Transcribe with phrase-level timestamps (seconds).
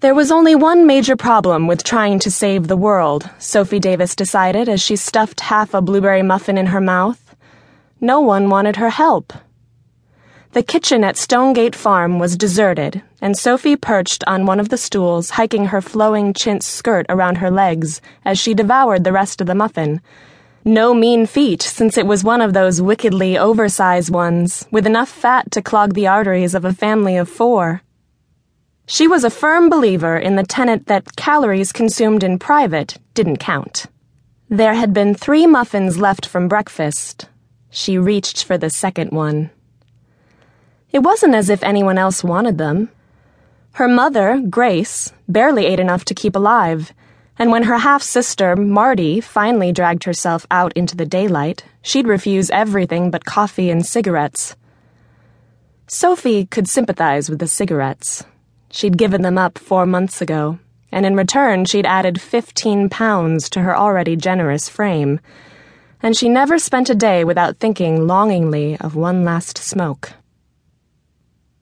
[0.00, 4.68] There was only one major problem with trying to save the world, Sophie Davis decided
[4.68, 7.34] as she stuffed half a blueberry muffin in her mouth.
[8.00, 9.32] No one wanted her help.
[10.52, 15.30] The kitchen at Stonegate Farm was deserted, and Sophie perched on one of the stools,
[15.30, 19.54] hiking her flowing chintz skirt around her legs as she devoured the rest of the
[19.56, 20.00] muffin.
[20.64, 25.50] No mean feat, since it was one of those wickedly oversized ones, with enough fat
[25.50, 27.82] to clog the arteries of a family of four.
[28.90, 33.84] She was a firm believer in the tenet that calories consumed in private didn't count.
[34.48, 37.28] There had been three muffins left from breakfast.
[37.68, 39.50] She reached for the second one.
[40.90, 42.88] It wasn't as if anyone else wanted them.
[43.72, 46.94] Her mother, Grace, barely ate enough to keep alive,
[47.38, 52.48] and when her half sister, Marty, finally dragged herself out into the daylight, she'd refuse
[52.48, 54.56] everything but coffee and cigarettes.
[55.86, 58.24] Sophie could sympathize with the cigarettes.
[58.70, 60.58] She'd given them up four months ago,
[60.92, 65.20] and in return, she'd added 15 pounds to her already generous frame.
[66.02, 70.12] And she never spent a day without thinking longingly of one last smoke.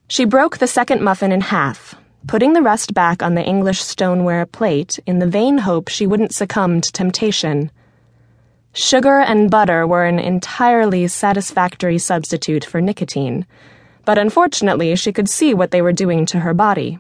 [0.09, 1.95] She broke the second muffin in half,
[2.27, 6.35] putting the rest back on the English stoneware plate in the vain hope she wouldn't
[6.35, 7.71] succumb to temptation.
[8.73, 13.47] Sugar and butter were an entirely satisfactory substitute for nicotine
[14.07, 16.99] but unfortunately she could see what they were doing to her body.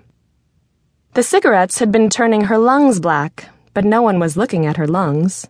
[1.14, 4.88] The cigarettes had been turning her lungs black, but no one was looking at her
[4.88, 5.46] lungs.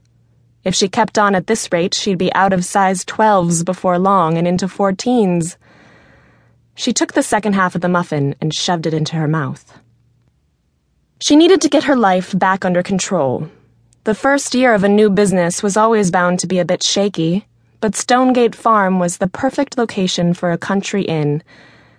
[0.62, 4.36] If she kept on at this rate, she'd be out of size 12s before long
[4.36, 5.56] and into 14s.
[6.74, 9.78] She took the second half of the muffin and shoved it into her mouth.
[11.20, 13.48] She needed to get her life back under control.
[14.04, 17.46] The first year of a new business was always bound to be a bit shaky
[17.80, 21.42] but Stonegate Farm was the perfect location for a country inn,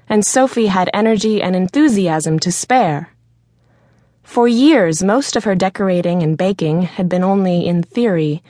[0.09, 3.09] and Sophie had energy and enthusiasm to spare.
[4.23, 8.43] For years, most of her decorating and baking had been only in theory,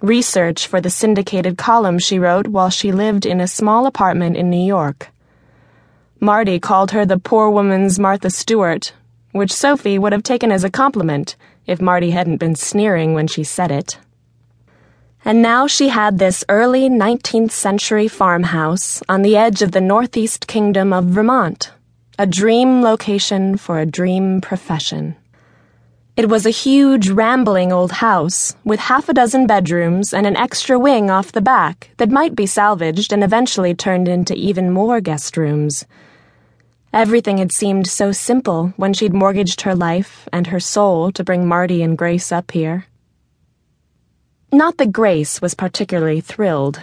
[0.00, 4.50] research for the syndicated column she wrote while she lived in a small apartment in
[4.50, 5.08] New York.
[6.20, 8.92] Marty called her the poor woman's Martha Stewart,
[9.32, 13.44] which Sophie would have taken as a compliment if Marty hadn't been sneering when she
[13.44, 13.98] said it.
[15.26, 20.46] And now she had this early 19th century farmhouse on the edge of the northeast
[20.46, 21.72] kingdom of Vermont,
[22.16, 25.16] a dream location for a dream profession.
[26.16, 30.78] It was a huge, rambling old house with half a dozen bedrooms and an extra
[30.78, 35.36] wing off the back that might be salvaged and eventually turned into even more guest
[35.36, 35.86] rooms.
[36.92, 41.48] Everything had seemed so simple when she'd mortgaged her life and her soul to bring
[41.48, 42.86] Marty and Grace up here.
[44.52, 46.82] Not that Grace was particularly thrilled.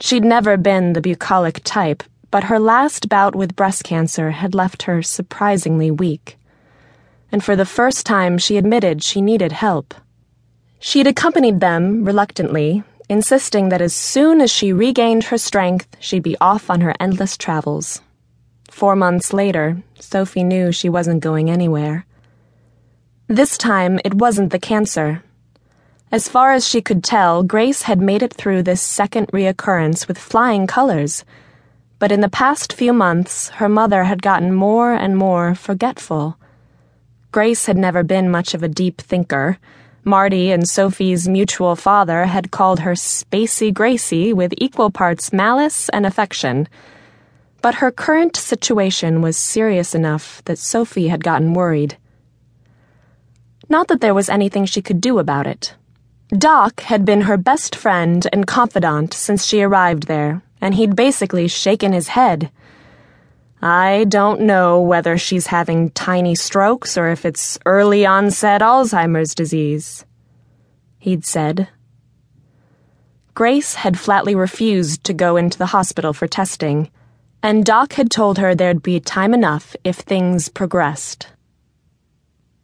[0.00, 4.82] She'd never been the bucolic type, but her last bout with breast cancer had left
[4.82, 6.36] her surprisingly weak.
[7.30, 9.94] And for the first time, she admitted she needed help.
[10.78, 16.36] She'd accompanied them reluctantly, insisting that as soon as she regained her strength, she'd be
[16.40, 18.00] off on her endless travels.
[18.70, 22.04] Four months later, Sophie knew she wasn't going anywhere.
[23.28, 25.22] This time, it wasn't the cancer.
[26.12, 30.16] As far as she could tell, Grace had made it through this second reoccurrence with
[30.18, 31.24] flying colors.
[31.98, 36.38] But in the past few months, her mother had gotten more and more forgetful.
[37.32, 39.58] Grace had never been much of a deep thinker.
[40.04, 46.06] Marty and Sophie's mutual father had called her Spacey Gracie with equal parts malice and
[46.06, 46.68] affection.
[47.62, 51.96] But her current situation was serious enough that Sophie had gotten worried.
[53.68, 55.74] Not that there was anything she could do about it.
[56.30, 61.46] Doc had been her best friend and confidant since she arrived there, and he'd basically
[61.46, 62.50] shaken his head.
[63.62, 70.04] I don't know whether she's having tiny strokes or if it's early onset Alzheimer's disease,
[70.98, 71.68] he'd said.
[73.34, 76.90] Grace had flatly refused to go into the hospital for testing,
[77.40, 81.28] and Doc had told her there'd be time enough if things progressed.